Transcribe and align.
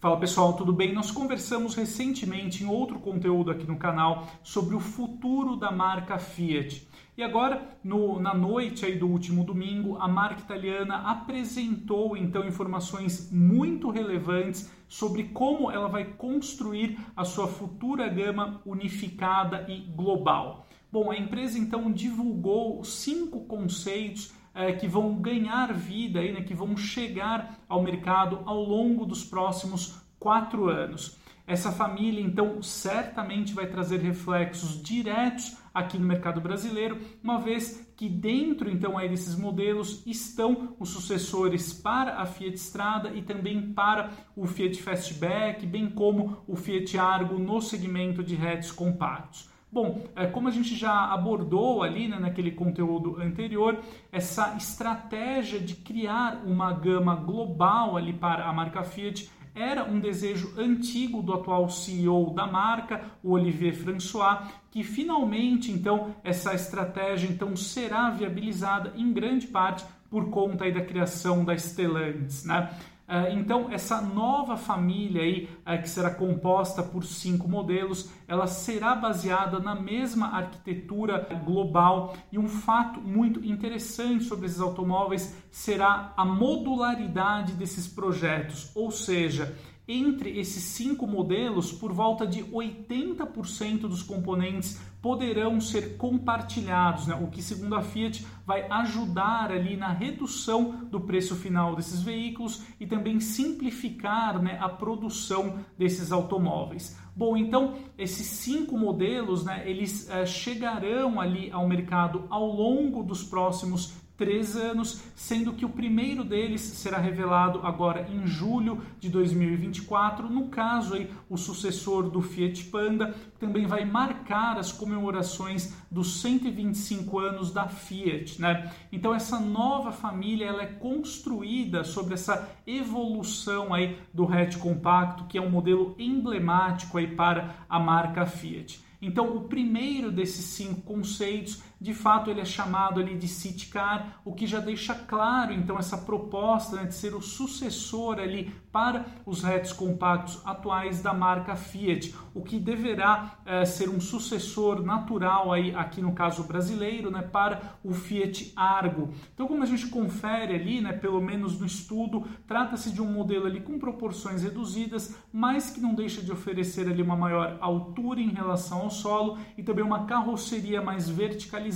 Fala 0.00 0.16
pessoal, 0.16 0.52
tudo 0.52 0.72
bem? 0.72 0.94
Nós 0.94 1.10
conversamos 1.10 1.74
recentemente 1.74 2.62
em 2.62 2.68
outro 2.68 3.00
conteúdo 3.00 3.50
aqui 3.50 3.66
no 3.66 3.76
canal 3.76 4.28
sobre 4.44 4.76
o 4.76 4.80
futuro 4.80 5.56
da 5.56 5.72
marca 5.72 6.20
Fiat. 6.20 6.86
E 7.16 7.22
agora, 7.22 7.76
no, 7.82 8.20
na 8.20 8.32
noite 8.32 8.86
aí 8.86 8.96
do 8.96 9.08
último 9.08 9.42
domingo, 9.42 9.96
a 9.98 10.06
marca 10.06 10.40
italiana 10.40 10.98
apresentou 11.10 12.16
então 12.16 12.46
informações 12.46 13.28
muito 13.32 13.90
relevantes 13.90 14.70
sobre 14.86 15.24
como 15.24 15.68
ela 15.68 15.88
vai 15.88 16.04
construir 16.04 16.96
a 17.16 17.24
sua 17.24 17.48
futura 17.48 18.08
gama 18.08 18.62
unificada 18.64 19.66
e 19.68 19.80
global. 19.80 20.68
Bom, 20.92 21.10
a 21.10 21.18
empresa 21.18 21.58
então 21.58 21.90
divulgou 21.90 22.84
cinco 22.84 23.40
conceitos 23.46 24.32
é, 24.58 24.72
que 24.72 24.88
vão 24.88 25.14
ganhar 25.14 25.72
vida, 25.72 26.18
aí, 26.18 26.32
né, 26.32 26.42
que 26.42 26.52
vão 26.52 26.76
chegar 26.76 27.60
ao 27.68 27.80
mercado 27.80 28.40
ao 28.44 28.60
longo 28.60 29.06
dos 29.06 29.22
próximos 29.22 30.02
quatro 30.18 30.68
anos. 30.68 31.16
Essa 31.46 31.70
família, 31.70 32.20
então, 32.20 32.60
certamente 32.60 33.54
vai 33.54 33.68
trazer 33.68 34.00
reflexos 34.00 34.82
diretos 34.82 35.56
aqui 35.72 35.96
no 35.96 36.04
mercado 36.04 36.40
brasileiro, 36.40 36.98
uma 37.22 37.38
vez 37.38 37.88
que 37.96 38.08
dentro, 38.08 38.68
então, 38.68 38.98
aí 38.98 39.08
desses 39.08 39.36
modelos 39.36 40.02
estão 40.04 40.74
os 40.80 40.88
sucessores 40.88 41.72
para 41.72 42.16
a 42.20 42.26
Fiat 42.26 42.56
Strada 42.56 43.12
e 43.14 43.22
também 43.22 43.72
para 43.72 44.10
o 44.34 44.44
Fiat 44.44 44.82
Fastback, 44.82 45.64
bem 45.66 45.88
como 45.88 46.38
o 46.48 46.56
Fiat 46.56 46.98
Argo 46.98 47.38
no 47.38 47.60
segmento 47.60 48.24
de 48.24 48.34
hatches 48.34 48.72
compactos. 48.72 49.48
Bom, 49.70 50.02
é, 50.16 50.26
como 50.26 50.48
a 50.48 50.50
gente 50.50 50.74
já 50.74 51.12
abordou 51.12 51.82
ali 51.82 52.08
né, 52.08 52.18
naquele 52.18 52.50
conteúdo 52.50 53.20
anterior, 53.20 53.78
essa 54.10 54.56
estratégia 54.56 55.60
de 55.60 55.74
criar 55.74 56.42
uma 56.46 56.72
gama 56.72 57.14
global 57.14 57.96
ali 57.96 58.14
para 58.14 58.48
a 58.48 58.52
marca 58.52 58.82
Fiat 58.82 59.30
era 59.54 59.84
um 59.84 59.98
desejo 59.98 60.54
antigo 60.56 61.20
do 61.20 61.34
atual 61.34 61.68
CEO 61.68 62.32
da 62.32 62.46
marca, 62.46 63.02
o 63.22 63.32
Olivier 63.32 63.74
François, 63.74 64.38
que 64.70 64.82
finalmente 64.82 65.70
então 65.70 66.14
essa 66.22 66.54
estratégia 66.54 67.28
então 67.28 67.56
será 67.56 68.08
viabilizada 68.10 68.94
em 68.96 69.12
grande 69.12 69.48
parte 69.48 69.84
por 70.08 70.30
conta 70.30 70.64
aí 70.64 70.72
da 70.72 70.80
criação 70.80 71.44
da 71.44 71.54
Stellantis, 71.54 72.44
né? 72.44 72.70
Ah, 73.10 73.30
então, 73.30 73.72
essa 73.72 74.02
nova 74.02 74.58
família 74.58 75.22
aí, 75.22 75.48
ah, 75.64 75.78
que 75.78 75.88
será 75.88 76.10
composta 76.10 76.82
por 76.82 77.02
cinco 77.04 77.48
modelos, 77.48 78.10
ela 78.28 78.46
será 78.46 78.94
baseada 78.94 79.58
na 79.58 79.74
mesma 79.74 80.26
arquitetura 80.26 81.26
global. 81.42 82.14
E 82.30 82.38
um 82.38 82.46
fato 82.46 83.00
muito 83.00 83.42
interessante 83.42 84.24
sobre 84.24 84.44
esses 84.44 84.60
automóveis 84.60 85.34
será 85.50 86.12
a 86.18 86.24
modularidade 86.26 87.54
desses 87.54 87.88
projetos, 87.88 88.70
ou 88.74 88.90
seja, 88.90 89.56
entre 89.88 90.38
esses 90.38 90.62
cinco 90.62 91.06
modelos, 91.06 91.72
por 91.72 91.94
volta 91.94 92.26
de 92.26 92.44
80% 92.44 93.80
dos 93.80 94.02
componentes 94.02 94.78
poderão 95.00 95.60
ser 95.60 95.96
compartilhados, 95.96 97.06
né? 97.06 97.14
o 97.14 97.28
que, 97.28 97.40
segundo 97.40 97.74
a 97.74 97.82
Fiat, 97.82 98.26
vai 98.44 98.68
ajudar 98.68 99.50
ali 99.50 99.76
na 99.76 99.90
redução 99.90 100.86
do 100.90 101.00
preço 101.00 101.34
final 101.36 101.74
desses 101.74 102.02
veículos 102.02 102.62
e 102.78 102.86
também 102.86 103.18
simplificar 103.18 104.42
né, 104.42 104.58
a 104.60 104.68
produção 104.68 105.60
desses 105.78 106.12
automóveis. 106.12 106.98
Bom, 107.16 107.36
então 107.36 107.76
esses 107.96 108.26
cinco 108.26 108.76
modelos, 108.76 109.44
né, 109.44 109.62
eles 109.66 110.08
uh, 110.08 110.26
chegarão 110.26 111.20
ali 111.20 111.50
ao 111.50 111.66
mercado 111.66 112.24
ao 112.28 112.46
longo 112.46 113.02
dos 113.02 113.22
próximos 113.22 113.94
três 114.18 114.56
anos, 114.56 115.00
sendo 115.14 115.52
que 115.52 115.64
o 115.64 115.68
primeiro 115.68 116.24
deles 116.24 116.60
será 116.60 116.98
revelado 116.98 117.60
agora 117.62 118.08
em 118.10 118.26
julho 118.26 118.82
de 118.98 119.08
2024. 119.08 120.28
No 120.28 120.48
caso, 120.48 120.94
aí, 120.94 121.08
o 121.30 121.36
sucessor 121.36 122.10
do 122.10 122.20
Fiat 122.20 122.64
Panda 122.64 123.14
também 123.38 123.64
vai 123.64 123.84
marcar 123.84 124.58
as 124.58 124.72
comemorações 124.72 125.72
dos 125.88 126.20
125 126.20 127.18
anos 127.20 127.52
da 127.52 127.68
Fiat. 127.68 128.42
Né? 128.42 128.70
Então, 128.90 129.14
essa 129.14 129.38
nova 129.38 129.92
família 129.92 130.46
ela 130.46 130.64
é 130.64 130.66
construída 130.66 131.84
sobre 131.84 132.14
essa 132.14 132.48
evolução 132.66 133.72
aí 133.72 133.96
do 134.12 134.24
hatch 134.24 134.56
compacto, 134.56 135.26
que 135.26 135.38
é 135.38 135.40
um 135.40 135.48
modelo 135.48 135.94
emblemático 135.96 136.98
aí 136.98 137.06
para 137.06 137.54
a 137.68 137.78
marca 137.78 138.26
Fiat. 138.26 138.88
Então, 139.00 139.36
o 139.36 139.42
primeiro 139.42 140.10
desses 140.10 140.44
cinco 140.46 140.80
conceitos, 140.80 141.62
de 141.80 141.94
fato, 141.94 142.28
ele 142.28 142.40
é 142.40 142.44
chamado 142.44 142.98
ali 142.98 143.16
de 143.16 143.28
City 143.28 143.68
Car, 143.68 144.20
o 144.24 144.32
que 144.32 144.46
já 144.46 144.58
deixa 144.58 144.94
claro, 144.94 145.52
então, 145.52 145.78
essa 145.78 145.96
proposta 145.96 146.76
né, 146.76 146.86
de 146.86 146.94
ser 146.94 147.14
o 147.14 147.22
sucessor 147.22 148.18
ali 148.18 148.52
para 148.72 149.06
os 149.24 149.44
hatches 149.44 149.72
compactos 149.72 150.40
atuais 150.44 151.00
da 151.00 151.14
marca 151.14 151.54
Fiat, 151.54 152.14
o 152.34 152.42
que 152.42 152.58
deverá 152.58 153.38
é, 153.46 153.64
ser 153.64 153.88
um 153.88 154.00
sucessor 154.00 154.82
natural 154.82 155.52
aí, 155.52 155.74
aqui 155.74 156.00
no 156.00 156.12
caso 156.12 156.42
brasileiro, 156.44 157.10
né, 157.10 157.22
para 157.22 157.78
o 157.84 157.92
Fiat 157.92 158.52
Argo. 158.56 159.10
Então, 159.32 159.46
como 159.46 159.62
a 159.62 159.66
gente 159.66 159.86
confere 159.86 160.54
ali, 160.54 160.80
né, 160.80 160.92
pelo 160.92 161.20
menos 161.20 161.60
no 161.60 161.66
estudo, 161.66 162.26
trata-se 162.46 162.90
de 162.90 163.00
um 163.00 163.10
modelo 163.10 163.46
ali 163.46 163.60
com 163.60 163.78
proporções 163.78 164.42
reduzidas, 164.42 165.16
mas 165.32 165.70
que 165.70 165.80
não 165.80 165.94
deixa 165.94 166.20
de 166.20 166.32
oferecer 166.32 166.88
ali 166.88 167.02
uma 167.02 167.16
maior 167.16 167.56
altura 167.60 168.20
em 168.20 168.30
relação 168.30 168.80
ao 168.80 168.90
solo 168.90 169.38
e 169.56 169.62
também 169.62 169.84
uma 169.84 170.04
carroceria 170.06 170.82
mais 170.82 171.08
verticalizada 171.08 171.67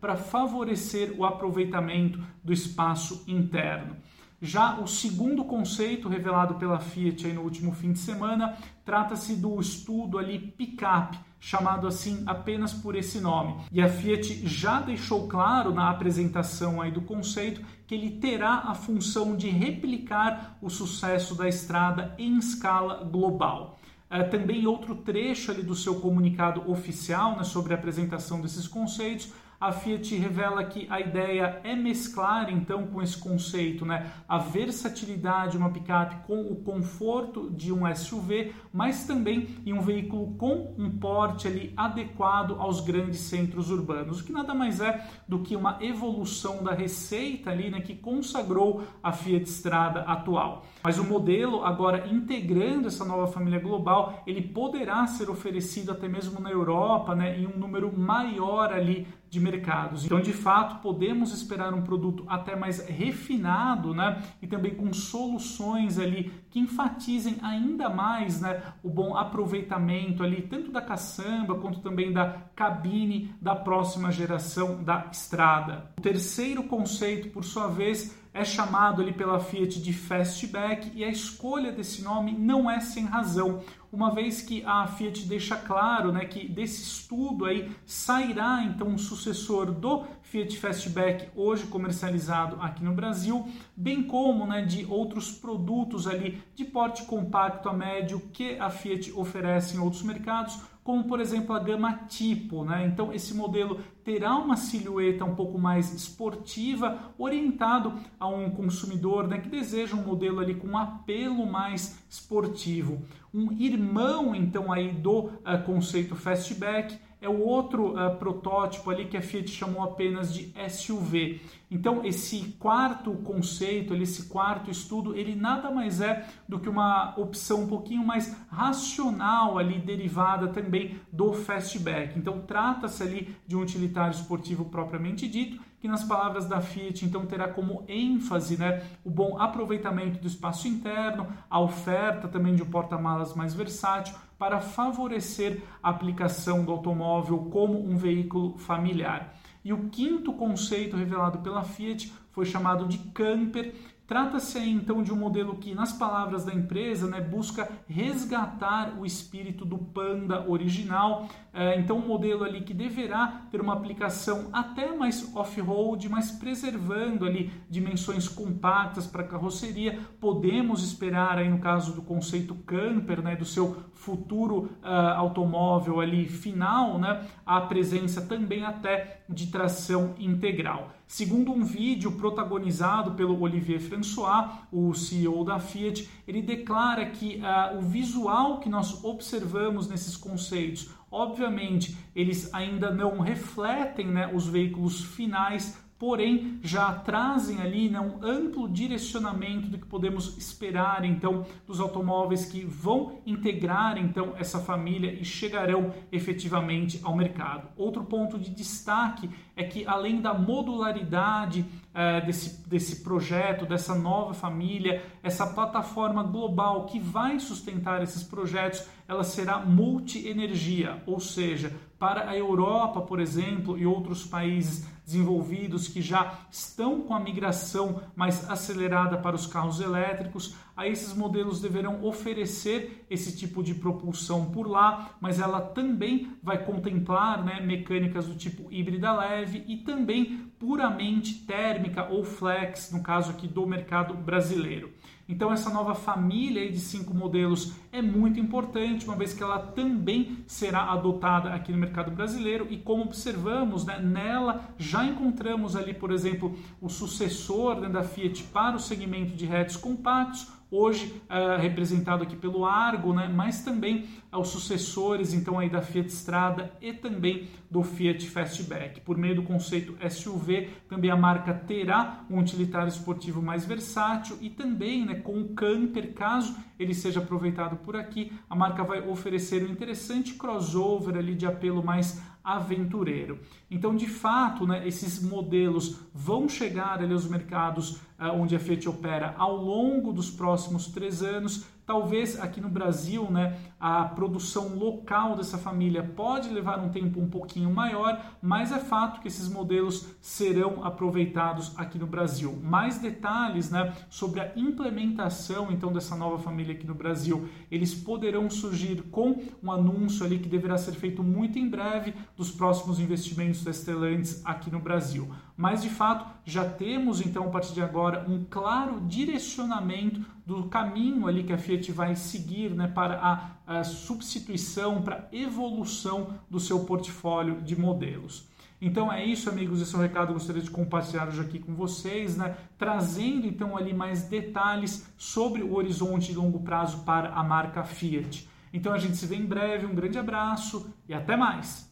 para 0.00 0.16
favorecer 0.16 1.14
o 1.16 1.24
aproveitamento 1.24 2.18
do 2.42 2.52
espaço 2.52 3.24
interno. 3.26 3.96
Já 4.44 4.80
o 4.80 4.88
segundo 4.88 5.44
conceito 5.44 6.08
revelado 6.08 6.56
pela 6.56 6.80
Fiat 6.80 7.28
no 7.28 7.42
último 7.42 7.72
fim 7.72 7.92
de 7.92 8.00
semana 8.00 8.56
trata-se 8.84 9.36
do 9.36 9.60
estudo 9.60 10.18
ali 10.18 10.36
pickup, 10.36 11.16
chamado 11.38 11.86
assim 11.86 12.24
apenas 12.26 12.72
por 12.72 12.96
esse 12.96 13.20
nome. 13.20 13.54
E 13.70 13.80
a 13.80 13.88
Fiat 13.88 14.44
já 14.48 14.80
deixou 14.80 15.28
claro 15.28 15.72
na 15.72 15.90
apresentação 15.90 16.82
aí 16.82 16.90
do 16.90 17.02
conceito 17.02 17.64
que 17.86 17.94
ele 17.94 18.18
terá 18.18 18.64
a 18.66 18.74
função 18.74 19.36
de 19.36 19.48
replicar 19.48 20.58
o 20.60 20.68
sucesso 20.68 21.36
da 21.36 21.48
estrada 21.48 22.12
em 22.18 22.36
escala 22.36 23.04
global. 23.04 23.78
Uh, 24.12 24.28
também 24.28 24.66
outro 24.66 24.96
trecho 24.96 25.50
ali 25.50 25.62
do 25.62 25.74
seu 25.74 26.00
comunicado 26.00 26.70
oficial 26.70 27.34
né, 27.36 27.44
sobre 27.44 27.72
a 27.72 27.76
apresentação 27.76 28.42
desses 28.42 28.68
conceitos 28.68 29.32
a 29.62 29.70
Fiat 29.70 30.16
revela 30.16 30.64
que 30.64 30.88
a 30.90 30.98
ideia 30.98 31.60
é 31.62 31.76
mesclar 31.76 32.52
então 32.52 32.84
com 32.88 33.00
esse 33.00 33.16
conceito, 33.16 33.86
né, 33.86 34.10
a 34.28 34.36
versatilidade 34.36 35.52
de 35.52 35.58
uma 35.58 35.70
picape 35.70 36.26
com 36.26 36.40
o 36.40 36.56
conforto 36.56 37.48
de 37.48 37.72
um 37.72 37.82
SUV, 37.94 38.52
mas 38.72 39.04
também 39.04 39.50
em 39.64 39.72
um 39.72 39.80
veículo 39.80 40.34
com 40.34 40.74
um 40.76 40.90
porte 40.98 41.46
ali 41.46 41.72
adequado 41.76 42.56
aos 42.58 42.80
grandes 42.80 43.20
centros 43.20 43.70
urbanos, 43.70 44.20
o 44.20 44.24
que 44.24 44.32
nada 44.32 44.52
mais 44.52 44.80
é 44.80 45.06
do 45.28 45.38
que 45.38 45.54
uma 45.54 45.78
evolução 45.80 46.64
da 46.64 46.74
receita 46.74 47.50
ali, 47.50 47.70
né, 47.70 47.80
que 47.80 47.94
consagrou 47.94 48.82
a 49.00 49.12
Fiat 49.12 49.48
Strada 49.48 50.00
atual. 50.00 50.66
Mas 50.82 50.98
o 50.98 51.04
modelo 51.04 51.64
agora 51.64 52.08
integrando 52.08 52.88
essa 52.88 53.04
nova 53.04 53.26
família 53.26 53.60
global, 53.60 54.22
ele 54.26 54.42
poderá 54.42 55.06
ser 55.06 55.30
oferecido 55.30 55.92
até 55.92 56.08
mesmo 56.08 56.40
na 56.40 56.50
Europa, 56.50 57.14
né, 57.14 57.38
em 57.38 57.46
um 57.46 57.56
número 57.56 57.96
maior 57.96 58.72
ali 58.72 59.06
de 59.30 59.40
mercados. 59.40 60.04
Então, 60.04 60.20
de 60.20 60.32
fato, 60.32 60.82
podemos 60.82 61.32
esperar 61.32 61.72
um 61.72 61.82
produto 61.82 62.24
até 62.28 62.54
mais 62.54 62.86
refinado, 62.86 63.94
né? 63.94 64.22
E 64.42 64.46
também 64.46 64.74
com 64.74 64.92
soluções 64.92 65.98
ali 65.98 66.30
que 66.52 66.60
enfatizem 66.60 67.38
ainda 67.42 67.88
mais, 67.88 68.42
né, 68.42 68.62
o 68.82 68.90
bom 68.90 69.16
aproveitamento 69.16 70.22
ali 70.22 70.42
tanto 70.42 70.70
da 70.70 70.82
caçamba 70.82 71.54
quanto 71.54 71.80
também 71.80 72.12
da 72.12 72.42
cabine 72.54 73.34
da 73.40 73.56
próxima 73.56 74.12
geração 74.12 74.84
da 74.84 75.08
estrada. 75.10 75.90
O 75.98 76.02
terceiro 76.02 76.64
conceito, 76.64 77.30
por 77.30 77.42
sua 77.42 77.68
vez, 77.68 78.14
é 78.34 78.44
chamado 78.44 79.00
ali 79.00 79.12
pela 79.14 79.40
Fiat 79.40 79.80
de 79.80 79.94
Fastback 79.94 80.92
e 80.94 81.02
a 81.02 81.08
escolha 81.08 81.72
desse 81.72 82.02
nome 82.02 82.32
não 82.32 82.70
é 82.70 82.80
sem 82.80 83.06
razão, 83.06 83.62
uma 83.92 84.10
vez 84.10 84.40
que 84.40 84.64
a 84.64 84.86
Fiat 84.86 85.26
deixa 85.26 85.54
claro 85.54 86.10
né, 86.10 86.24
que 86.24 86.48
desse 86.48 86.82
estudo 86.82 87.44
aí 87.44 87.70
sairá 87.84 88.64
então 88.64 88.88
um 88.88 88.96
sucessor 88.96 89.70
do 89.70 90.04
Fiat 90.22 90.58
Fastback 90.58 91.28
hoje 91.36 91.66
comercializado 91.66 92.56
aqui 92.58 92.82
no 92.82 92.94
Brasil, 92.94 93.46
bem 93.76 94.02
como 94.02 94.46
né, 94.46 94.62
de 94.62 94.86
outros 94.86 95.30
produtos 95.30 96.06
ali 96.06 96.42
de 96.54 96.64
porte 96.64 97.02
compacto 97.02 97.68
a 97.68 97.72
médio 97.74 98.18
que 98.32 98.58
a 98.58 98.70
Fiat 98.70 99.12
oferece 99.12 99.76
em 99.76 99.80
outros 99.80 100.02
mercados, 100.02 100.58
como 100.82 101.04
por 101.04 101.20
exemplo 101.20 101.54
a 101.54 101.58
gama 101.58 101.92
Tipo. 102.08 102.64
Né? 102.64 102.86
Então, 102.86 103.12
esse 103.12 103.34
modelo 103.34 103.80
terá 104.04 104.36
uma 104.36 104.56
silhueta 104.56 105.24
um 105.24 105.34
pouco 105.34 105.58
mais 105.58 105.92
esportiva, 105.94 107.12
orientado 107.16 107.94
a 108.18 108.26
um 108.26 108.50
consumidor 108.50 109.28
né, 109.28 109.38
que 109.38 109.48
deseja 109.48 109.94
um 109.94 110.02
modelo 110.02 110.40
ali 110.40 110.54
com 110.54 110.68
um 110.68 110.78
apelo 110.78 111.46
mais 111.46 111.98
esportivo. 112.08 113.02
Um 113.32 113.52
irmão, 113.52 114.34
então, 114.34 114.72
aí 114.72 114.92
do 114.92 115.26
uh, 115.26 115.62
conceito 115.64 116.16
Fastback 116.16 116.98
é 117.22 117.28
o 117.28 117.40
outro 117.40 117.94
uh, 117.94 118.16
protótipo 118.16 118.90
ali 118.90 119.06
que 119.06 119.16
a 119.16 119.22
Fiat 119.22 119.48
chamou 119.48 119.82
apenas 119.82 120.34
de 120.34 120.52
SUV. 120.68 121.40
Então, 121.70 122.04
esse 122.04 122.54
quarto 122.58 123.12
conceito, 123.14 123.94
esse 123.94 124.24
quarto 124.24 124.70
estudo, 124.70 125.16
ele 125.16 125.34
nada 125.34 125.70
mais 125.70 126.02
é 126.02 126.26
do 126.46 126.58
que 126.58 126.68
uma 126.68 127.14
opção 127.16 127.62
um 127.62 127.66
pouquinho 127.66 128.04
mais 128.04 128.36
racional 128.50 129.56
ali, 129.56 129.78
derivada 129.78 130.48
também 130.48 131.00
do 131.10 131.32
fastback. 131.32 132.18
Então, 132.18 132.40
trata-se 132.40 133.02
ali 133.02 133.34
de 133.46 133.56
um 133.56 133.60
utilitário 133.60 134.14
esportivo 134.14 134.66
propriamente 134.66 135.26
dito, 135.26 135.62
que 135.80 135.88
nas 135.88 136.04
palavras 136.04 136.46
da 136.46 136.60
Fiat, 136.60 137.04
então, 137.06 137.24
terá 137.24 137.48
como 137.48 137.84
ênfase 137.88 138.58
né, 138.58 138.82
o 139.02 139.10
bom 139.10 139.40
aproveitamento 139.40 140.20
do 140.20 140.26
espaço 140.26 140.68
interno, 140.68 141.26
a 141.48 141.58
oferta 141.58 142.28
também 142.28 142.54
de 142.54 142.62
um 142.62 142.70
porta-malas 142.70 143.34
mais 143.34 143.54
versátil, 143.54 144.14
para 144.42 144.58
favorecer 144.58 145.62
a 145.80 145.90
aplicação 145.90 146.64
do 146.64 146.72
automóvel 146.72 147.48
como 147.48 147.78
um 147.78 147.96
veículo 147.96 148.58
familiar. 148.58 149.38
E 149.64 149.72
o 149.72 149.88
quinto 149.88 150.32
conceito 150.32 150.96
revelado 150.96 151.38
pela 151.38 151.62
Fiat 151.62 152.12
foi 152.32 152.44
chamado 152.44 152.88
de 152.88 152.98
camper 152.98 153.72
Trata-se 154.06 154.58
então 154.58 155.02
de 155.02 155.12
um 155.12 155.16
modelo 155.16 155.56
que, 155.56 155.74
nas 155.74 155.92
palavras 155.92 156.44
da 156.44 156.52
empresa, 156.52 157.06
né, 157.06 157.20
busca 157.20 157.70
resgatar 157.88 158.98
o 158.98 159.06
espírito 159.06 159.64
do 159.64 159.78
Panda 159.78 160.48
original. 160.48 161.28
É, 161.54 161.78
então, 161.78 161.98
um 161.98 162.06
modelo 162.06 162.44
ali 162.44 162.62
que 162.62 162.74
deverá 162.74 163.42
ter 163.50 163.60
uma 163.60 163.72
aplicação 163.72 164.48
até 164.52 164.92
mais 164.92 165.34
off-road, 165.34 166.08
mas 166.08 166.30
preservando 166.32 167.24
ali 167.24 167.52
dimensões 167.70 168.28
compactas 168.28 169.06
para 169.06 169.24
carroceria. 169.24 169.98
Podemos 170.20 170.82
esperar 170.82 171.38
aí 171.38 171.48
no 171.48 171.58
caso 171.58 171.94
do 171.94 172.02
conceito 172.02 172.54
camper, 172.54 173.22
né, 173.22 173.36
do 173.36 173.44
seu 173.44 173.76
futuro 173.94 174.70
uh, 174.82 175.16
automóvel 175.16 176.00
ali 176.00 176.26
final, 176.26 176.98
né, 176.98 177.24
a 177.46 177.60
presença 177.60 178.20
também 178.20 178.64
até 178.64 179.22
de 179.28 179.46
tração 179.46 180.14
integral. 180.18 180.90
Segundo 181.12 181.52
um 181.52 181.62
vídeo 181.62 182.12
protagonizado 182.12 183.10
pelo 183.12 183.38
Olivier 183.38 183.78
François, 183.78 184.48
o 184.72 184.94
CEO 184.94 185.44
da 185.44 185.58
Fiat, 185.60 186.08
ele 186.26 186.40
declara 186.40 187.04
que 187.04 187.36
uh, 187.36 187.76
o 187.76 187.82
visual 187.82 188.60
que 188.60 188.68
nós 188.70 189.04
observamos 189.04 189.86
nesses 189.86 190.16
conceitos, 190.16 190.88
obviamente, 191.10 191.94
eles 192.16 192.48
ainda 192.54 192.90
não 192.90 193.20
refletem 193.20 194.06
né, 194.06 194.30
os 194.32 194.46
veículos 194.46 195.04
finais 195.04 195.76
porém 196.02 196.58
já 196.64 196.92
trazem 196.92 197.60
ali 197.60 197.88
né, 197.88 198.00
um 198.00 198.18
amplo 198.26 198.68
direcionamento 198.68 199.68
do 199.68 199.78
que 199.78 199.86
podemos 199.86 200.36
esperar 200.36 201.04
então 201.04 201.46
dos 201.64 201.78
automóveis 201.78 202.44
que 202.44 202.64
vão 202.64 203.20
integrar 203.24 203.96
então 203.96 204.34
essa 204.36 204.58
família 204.58 205.12
e 205.12 205.24
chegarão 205.24 205.94
efetivamente 206.10 206.98
ao 207.04 207.16
mercado. 207.16 207.68
Outro 207.76 208.02
ponto 208.02 208.36
de 208.36 208.50
destaque 208.50 209.30
é 209.54 209.62
que 209.62 209.86
além 209.86 210.20
da 210.20 210.34
modularidade 210.34 211.64
é, 211.94 212.20
desse, 212.22 212.68
desse 212.68 213.04
projeto, 213.04 213.64
dessa 213.64 213.94
nova 213.94 214.34
família, 214.34 215.04
essa 215.22 215.46
plataforma 215.46 216.24
global 216.24 216.86
que 216.86 216.98
vai 216.98 217.38
sustentar 217.38 218.02
esses 218.02 218.24
projetos, 218.24 218.84
ela 219.06 219.22
será 219.22 219.60
multi-energia, 219.60 221.00
ou 221.06 221.20
seja, 221.20 221.72
para 221.96 222.28
a 222.28 222.36
Europa, 222.36 223.02
por 223.02 223.20
exemplo, 223.20 223.78
e 223.78 223.86
outros 223.86 224.24
países 224.24 224.90
desenvolvidos 225.12 225.88
que 225.88 226.00
já 226.00 226.38
estão 226.50 227.02
com 227.02 227.14
a 227.14 227.20
migração 227.20 228.02
mais 228.16 228.48
acelerada 228.50 229.18
para 229.18 229.36
os 229.36 229.46
carros 229.46 229.80
elétricos, 229.80 230.54
a 230.74 230.88
esses 230.88 231.14
modelos 231.14 231.60
deverão 231.60 232.02
oferecer 232.02 233.04
esse 233.10 233.36
tipo 233.36 233.62
de 233.62 233.74
propulsão 233.74 234.46
por 234.46 234.66
lá, 234.66 235.10
mas 235.20 235.38
ela 235.38 235.60
também 235.60 236.32
vai 236.42 236.64
contemplar 236.64 237.44
né, 237.44 237.60
mecânicas 237.60 238.26
do 238.26 238.34
tipo 238.34 238.72
híbrida 238.72 239.12
leve 239.12 239.62
e 239.68 239.76
também 239.78 240.50
puramente 240.62 241.34
térmica 241.44 242.06
ou 242.08 242.22
flex, 242.22 242.92
no 242.92 243.02
caso 243.02 243.32
aqui 243.32 243.48
do 243.48 243.66
mercado 243.66 244.14
brasileiro. 244.14 244.92
Então 245.28 245.52
essa 245.52 245.70
nova 245.70 245.92
família 245.92 246.70
de 246.70 246.78
cinco 246.78 247.12
modelos 247.12 247.72
é 247.90 248.00
muito 248.00 248.38
importante, 248.38 249.04
uma 249.04 249.16
vez 249.16 249.34
que 249.34 249.42
ela 249.42 249.58
também 249.58 250.38
será 250.46 250.92
adotada 250.92 251.52
aqui 251.52 251.72
no 251.72 251.78
mercado 251.78 252.12
brasileiro 252.12 252.68
e 252.70 252.76
como 252.76 253.02
observamos, 253.02 253.84
né, 253.84 253.98
nela 253.98 254.68
já 254.78 255.04
encontramos 255.04 255.74
ali, 255.74 255.92
por 255.92 256.12
exemplo, 256.12 256.56
o 256.80 256.88
sucessor 256.88 257.80
né, 257.80 257.88
da 257.88 258.04
Fiat 258.04 258.44
para 258.44 258.76
o 258.76 258.80
segmento 258.80 259.34
de 259.34 259.52
hatches 259.52 259.76
compactos, 259.76 260.46
hoje 260.72 261.22
uh, 261.28 261.60
representado 261.60 262.22
aqui 262.22 262.34
pelo 262.34 262.64
Argo, 262.64 263.12
né, 263.12 263.30
mas 263.32 263.62
também 263.62 264.08
aos 264.30 264.48
sucessores 264.48 265.34
então 265.34 265.58
aí 265.58 265.68
da 265.68 265.82
Fiat 265.82 266.08
Strada 266.08 266.72
e 266.80 266.94
também 266.94 267.48
do 267.70 267.82
Fiat 267.82 268.28
Fastback. 268.28 269.02
Por 269.02 269.18
meio 269.18 269.36
do 269.36 269.42
conceito 269.42 269.94
SUV, 270.08 270.70
também 270.88 271.10
a 271.10 271.16
marca 271.16 271.52
terá 271.52 272.24
um 272.30 272.38
utilitário 272.38 272.88
esportivo 272.88 273.42
mais 273.42 273.66
versátil 273.66 274.38
e 274.40 274.48
também 274.48 275.04
né, 275.04 275.16
com 275.16 275.38
o 275.38 275.50
camper, 275.50 276.14
caso 276.14 276.56
ele 276.82 276.94
seja 276.94 277.20
aproveitado 277.20 277.76
por 277.76 277.96
aqui, 277.96 278.32
a 278.48 278.54
marca 278.54 278.82
vai 278.82 279.00
oferecer 279.06 279.62
um 279.64 279.72
interessante 279.72 280.34
crossover 280.34 281.16
ali 281.16 281.34
de 281.34 281.46
apelo 281.46 281.82
mais 281.82 282.20
aventureiro. 282.44 283.38
Então, 283.70 283.94
de 283.94 284.06
fato, 284.06 284.66
né, 284.66 284.86
esses 284.86 285.22
modelos 285.22 286.00
vão 286.12 286.48
chegar 286.48 287.00
ali 287.00 287.12
aos 287.12 287.26
mercados 287.28 287.96
uh, 288.18 288.32
onde 288.34 288.56
a 288.56 288.58
Fiat 288.58 288.88
opera 288.88 289.34
ao 289.38 289.56
longo 289.56 290.12
dos 290.12 290.30
próximos 290.30 290.88
três 290.88 291.22
anos, 291.22 291.64
Talvez 291.84 292.38
aqui 292.40 292.60
no 292.60 292.68
Brasil, 292.68 293.28
né, 293.30 293.58
a 293.78 294.04
produção 294.04 294.76
local 294.76 295.34
dessa 295.34 295.58
família 295.58 296.02
pode 296.02 296.48
levar 296.48 296.78
um 296.78 296.88
tempo 296.90 297.20
um 297.20 297.28
pouquinho 297.28 297.70
maior, 297.72 298.36
mas 298.40 298.70
é 298.70 298.78
fato 298.78 299.20
que 299.20 299.26
esses 299.26 299.48
modelos 299.48 300.06
serão 300.20 300.84
aproveitados 300.84 301.72
aqui 301.76 301.98
no 301.98 302.06
Brasil. 302.06 302.56
Mais 302.62 302.98
detalhes, 302.98 303.70
né, 303.70 303.92
sobre 304.08 304.40
a 304.40 304.52
implementação 304.54 305.72
então 305.72 305.92
dessa 305.92 306.14
nova 306.14 306.38
família 306.38 306.74
aqui 306.74 306.86
no 306.86 306.94
Brasil, 306.94 307.48
eles 307.70 307.92
poderão 307.92 308.48
surgir 308.48 309.02
com 309.10 309.42
um 309.62 309.70
anúncio 309.70 310.24
ali 310.24 310.38
que 310.38 310.48
deverá 310.48 310.78
ser 310.78 310.92
feito 310.92 311.22
muito 311.22 311.58
em 311.58 311.68
breve 311.68 312.14
dos 312.36 312.50
próximos 312.52 313.00
investimentos 313.00 313.64
da 313.64 313.72
Stellantis 313.72 314.40
aqui 314.44 314.70
no 314.70 314.78
Brasil. 314.78 315.28
Mas 315.56 315.82
de 315.82 315.88
fato, 315.88 316.26
já 316.44 316.64
temos 316.64 317.20
então 317.20 317.44
a 317.44 317.50
partir 317.50 317.74
de 317.74 317.82
agora 317.82 318.24
um 318.28 318.44
claro 318.48 319.00
direcionamento 319.02 320.24
do 320.46 320.64
caminho 320.64 321.26
ali 321.26 321.44
que 321.44 321.52
a 321.52 321.58
Fiat 321.58 321.92
vai 321.92 322.16
seguir 322.16 322.70
né, 322.70 322.88
para 322.88 323.18
a, 323.66 323.78
a 323.78 323.84
substituição, 323.84 325.02
para 325.02 325.28
a 325.30 325.36
evolução 325.36 326.34
do 326.50 326.58
seu 326.58 326.80
portfólio 326.80 327.60
de 327.60 327.78
modelos. 327.78 328.50
Então 328.80 329.12
é 329.12 329.24
isso, 329.24 329.48
amigos, 329.48 329.80
esse 329.80 329.94
é 329.94 329.98
o 329.98 330.00
recado 330.00 330.26
que 330.26 330.32
eu 330.32 330.38
gostaria 330.38 330.60
de 330.60 330.70
compartilhar 330.70 331.28
hoje 331.28 331.40
aqui 331.40 331.60
com 331.60 331.72
vocês, 331.72 332.36
né? 332.36 332.56
Trazendo 332.76 333.46
então 333.46 333.76
ali 333.76 333.94
mais 333.94 334.24
detalhes 334.24 335.06
sobre 335.16 335.62
o 335.62 335.74
horizonte 335.74 336.32
de 336.32 336.38
longo 336.38 336.58
prazo 336.60 337.04
para 337.04 337.28
a 337.28 337.44
marca 337.44 337.84
Fiat. 337.84 338.48
Então 338.72 338.92
a 338.92 338.98
gente 338.98 339.16
se 339.16 339.26
vê 339.26 339.36
em 339.36 339.46
breve, 339.46 339.86
um 339.86 339.94
grande 339.94 340.18
abraço 340.18 340.92
e 341.08 341.14
até 341.14 341.36
mais! 341.36 341.91